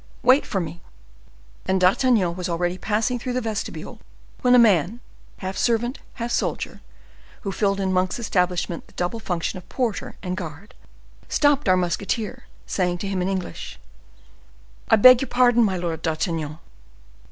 Wait 0.23 0.47
for 0.47 0.59
me." 0.59 0.81
And 1.67 1.79
D'Artagnan 1.79 2.35
was 2.35 2.49
already 2.49 2.79
passing 2.79 3.19
through 3.19 3.33
the 3.33 3.39
vestibule, 3.39 3.99
when 4.41 4.55
a 4.55 4.57
man, 4.57 4.99
half 5.37 5.55
servant, 5.55 5.99
half 6.15 6.31
soldier, 6.31 6.81
who 7.41 7.51
filled 7.51 7.79
in 7.79 7.93
Monk's 7.93 8.17
establishment 8.17 8.87
the 8.87 8.93
double 8.93 9.19
function 9.19 9.57
of 9.57 9.69
porter 9.69 10.15
and 10.23 10.35
guard, 10.35 10.73
stopped 11.29 11.69
our 11.69 11.77
musketeer, 11.77 12.45
saying 12.65 12.97
to 12.97 13.07
him 13.07 13.21
in 13.21 13.29
English: 13.29 13.79
"I 14.89 14.95
beg 14.95 15.21
your 15.21 15.27
pardon, 15.29 15.63
my 15.63 15.77
Lord 15.77 16.01
d'Artagnan!" 16.01 16.57